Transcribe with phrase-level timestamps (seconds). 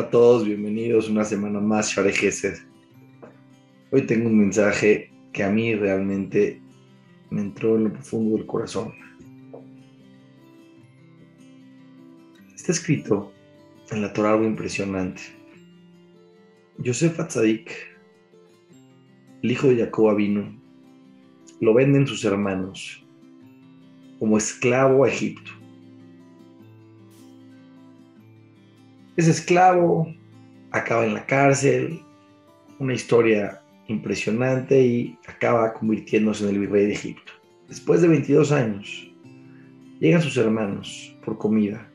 [0.00, 2.54] Hola a todos, bienvenidos una semana más, Gesed.
[3.92, 6.58] Hoy tengo un mensaje que a mí realmente
[7.28, 8.94] me entró en lo profundo del corazón.
[12.54, 13.30] Está escrito
[13.90, 15.20] en la Torah algo impresionante.
[16.78, 17.70] Yosef Atzadik,
[19.42, 20.58] el hijo de Jacob vino,
[21.60, 23.04] lo venden sus hermanos
[24.18, 25.59] como esclavo a Egipto.
[29.16, 30.12] Es esclavo,
[30.70, 32.00] acaba en la cárcel,
[32.78, 37.32] una historia impresionante y acaba convirtiéndose en el virrey de Egipto.
[37.68, 39.12] Después de 22 años,
[39.98, 41.86] llegan sus hermanos por comida.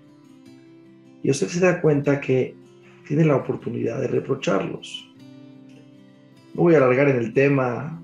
[1.23, 2.55] Y se da cuenta que
[3.07, 5.09] tiene la oportunidad de reprocharlos.
[6.53, 8.01] No voy a alargar en el tema.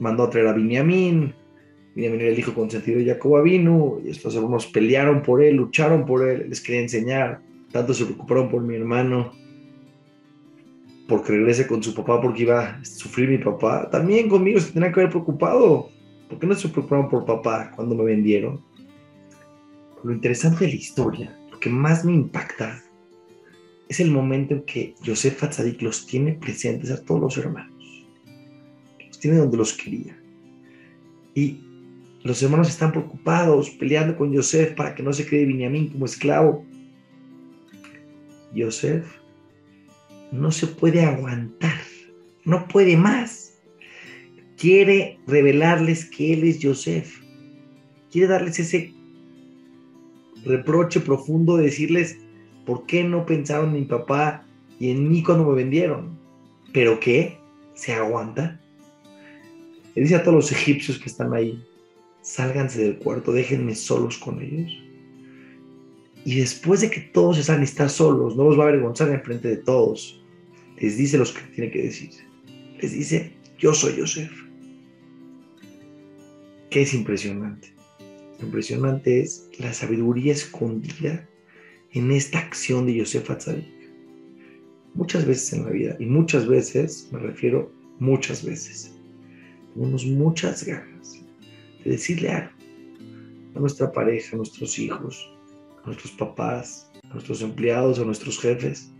[0.00, 1.32] Mandó a traer a Binyamin.
[1.94, 6.04] Binyamin era el hijo consentido de Jacob vino y estos hermanos pelearon por él, lucharon
[6.04, 7.40] por él, les quería enseñar
[7.74, 9.32] tanto se preocuparon por mi hermano,
[11.08, 13.90] porque regrese con su papá, porque iba a sufrir mi papá.
[13.90, 15.90] También conmigo se tenían que haber preocupado.
[16.28, 18.64] ¿Por qué no se preocuparon por papá cuando me vendieron?
[20.04, 22.80] Lo interesante de la historia, lo que más me impacta,
[23.88, 28.06] es el momento en que Joseph Fatsadik los tiene presentes a todos los hermanos.
[29.04, 30.16] Los tiene donde los quería.
[31.34, 31.58] Y
[32.22, 36.64] los hermanos están preocupados, peleando con Joseph para que no se quede Benjamín como esclavo.
[38.54, 39.04] Yosef
[40.32, 41.78] no se puede aguantar,
[42.44, 43.58] no puede más.
[44.56, 47.20] Quiere revelarles que él es Yosef.
[48.10, 48.92] Quiere darles ese
[50.44, 52.18] reproche profundo de decirles,
[52.64, 54.46] ¿por qué no pensaron en mi papá
[54.78, 56.18] y en mí cuando me vendieron?
[56.72, 57.38] ¿Pero qué?
[57.74, 58.60] ¿Se aguanta?
[59.94, 61.62] Le dice a todos los egipcios que están ahí,
[62.20, 64.72] sálganse del cuarto, déjenme solos con ellos.
[66.24, 69.48] Y después de que todos están están solos, no los va a avergonzar en frente
[69.48, 70.22] de todos.
[70.78, 72.10] Les dice los que tiene que decir.
[72.80, 74.32] Les dice, yo soy Yosef.
[76.70, 77.74] ¿Qué es impresionante?
[78.44, 81.26] impresionante es la sabiduría escondida
[81.92, 83.72] en esta acción de Yosef Atzadik.
[84.94, 88.94] Muchas veces en la vida, y muchas veces, me refiero muchas veces,
[89.74, 91.20] tenemos muchas ganas
[91.84, 92.50] de decirle algo
[93.56, 95.33] a nuestra pareja, a nuestros hijos,
[95.86, 98.90] nuestros papás, nuestros empleados, a nuestros jefes.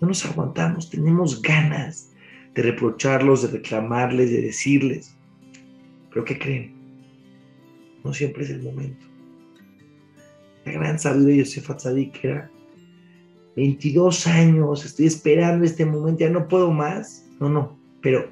[0.00, 2.10] No nos aguantamos, tenemos ganas
[2.54, 5.16] de reprocharlos, de reclamarles, de decirles.
[6.10, 6.74] Pero ¿qué creen?
[8.04, 9.06] No siempre es el momento.
[10.64, 12.50] La gran sabiduría de Yosef Atzadik era
[13.56, 17.26] 22 años, estoy esperando este momento, ya no puedo más.
[17.38, 18.30] No, no, pero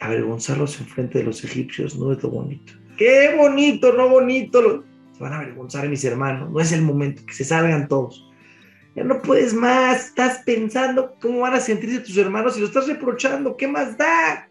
[0.00, 2.72] avergonzarlos en frente de los egipcios no es lo bonito.
[2.96, 4.84] ¡Qué bonito, no bonito!
[5.18, 6.50] Van a avergonzar mis hermanos.
[6.50, 8.28] No es el momento, que se salgan todos.
[8.94, 10.06] Ya no puedes más.
[10.06, 13.56] Estás pensando cómo van a sentirse tus hermanos y lo estás reprochando.
[13.56, 14.48] ¿Qué más da?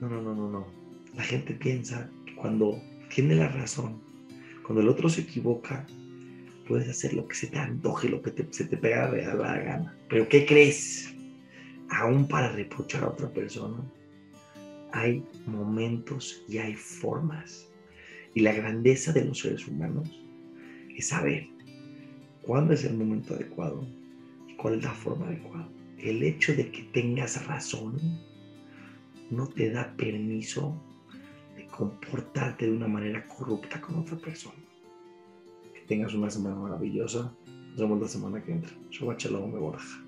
[0.00, 0.66] No, no, no, no, no.
[1.14, 2.80] La gente piensa que cuando
[3.14, 4.00] tiene la razón,
[4.64, 5.86] cuando el otro se equivoca,
[6.66, 9.96] puedes hacer lo que se te antoje, lo que se te pega de la gana.
[10.08, 11.14] Pero ¿qué crees?
[11.90, 13.78] Aún para reprochar a otra persona,
[14.92, 17.67] hay momentos y hay formas
[18.38, 20.08] y la grandeza de los seres humanos
[20.96, 21.48] es saber
[22.42, 23.84] cuándo es el momento adecuado
[24.46, 25.68] y cuál es la forma adecuada.
[25.98, 27.98] El hecho de que tengas razón
[29.32, 30.80] no te da permiso
[31.56, 34.62] de comportarte de una manera corrupta con otra persona.
[35.74, 37.34] Que tengas una semana maravillosa.
[37.44, 38.70] Nos vemos la semana que entra.
[38.90, 40.07] Shalom, me borja.